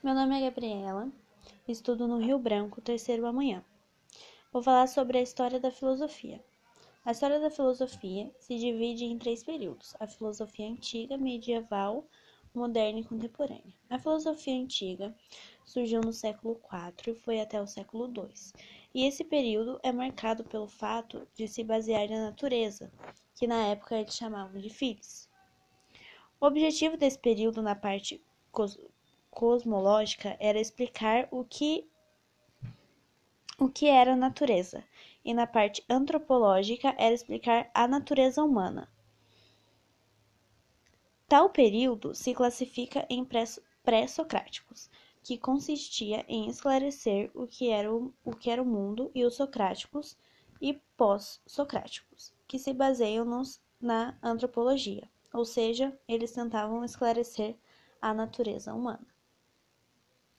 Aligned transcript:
Meu 0.00 0.14
nome 0.14 0.38
é 0.38 0.42
Gabriela, 0.42 1.10
estudo 1.66 2.06
no 2.06 2.18
Rio 2.18 2.38
Branco, 2.38 2.80
terceiro 2.80 3.26
amanhã. 3.26 3.64
Vou 4.52 4.62
falar 4.62 4.86
sobre 4.86 5.18
a 5.18 5.22
história 5.22 5.58
da 5.58 5.72
filosofia. 5.72 6.40
A 7.04 7.10
história 7.10 7.40
da 7.40 7.50
filosofia 7.50 8.32
se 8.38 8.56
divide 8.56 9.04
em 9.04 9.18
três 9.18 9.42
períodos: 9.42 9.96
a 9.98 10.06
filosofia 10.06 10.68
antiga, 10.68 11.18
medieval, 11.18 12.06
moderna 12.54 13.00
e 13.00 13.04
contemporânea. 13.04 13.74
A 13.90 13.98
filosofia 13.98 14.54
antiga 14.54 15.12
surgiu 15.64 16.00
no 16.00 16.12
século 16.12 16.60
IV 16.72 17.10
e 17.10 17.20
foi 17.20 17.40
até 17.40 17.60
o 17.60 17.66
século 17.66 18.06
II, 18.06 18.32
e 18.94 19.04
esse 19.04 19.24
período 19.24 19.80
é 19.82 19.90
marcado 19.90 20.44
pelo 20.44 20.68
fato 20.68 21.26
de 21.34 21.48
se 21.48 21.64
basear 21.64 22.08
na 22.08 22.26
natureza, 22.26 22.88
que 23.34 23.48
na 23.48 23.66
época 23.66 23.98
eles 23.98 24.14
chamavam 24.14 24.60
de 24.60 24.70
filhos. 24.70 25.28
O 26.40 26.46
objetivo 26.46 26.96
desse 26.96 27.18
período 27.18 27.60
na 27.60 27.74
parte 27.74 28.22
cosmológica 29.38 30.36
era 30.40 30.58
explicar 30.58 31.28
o 31.30 31.44
que 31.44 31.88
o 33.56 33.68
que 33.68 33.86
era 33.86 34.14
a 34.14 34.16
natureza, 34.16 34.82
e 35.24 35.32
na 35.32 35.46
parte 35.46 35.84
antropológica 35.88 36.92
era 36.98 37.14
explicar 37.14 37.70
a 37.72 37.86
natureza 37.86 38.42
humana. 38.42 38.88
Tal 41.28 41.50
período 41.50 42.16
se 42.16 42.34
classifica 42.34 43.06
em 43.08 43.24
pré-socráticos, 43.84 44.90
que 45.22 45.38
consistia 45.38 46.24
em 46.26 46.48
esclarecer 46.48 47.30
o 47.32 47.46
que 47.46 47.70
era 47.70 47.94
o, 47.94 48.12
o 48.24 48.34
que 48.34 48.50
era 48.50 48.60
o 48.60 48.66
mundo, 48.66 49.08
e 49.14 49.24
os 49.24 49.36
socráticos 49.36 50.16
e 50.60 50.74
pós-socráticos, 50.96 52.32
que 52.48 52.58
se 52.58 52.72
baseiam 52.72 53.24
nos, 53.24 53.60
na 53.80 54.18
antropologia, 54.20 55.08
ou 55.32 55.44
seja, 55.44 55.96
eles 56.08 56.32
tentavam 56.32 56.84
esclarecer 56.84 57.56
a 58.02 58.12
natureza 58.12 58.74
humana. 58.74 59.06